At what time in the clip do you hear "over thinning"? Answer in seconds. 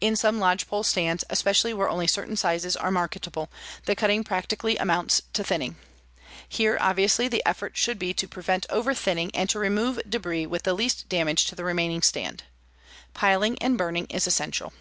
8.70-9.32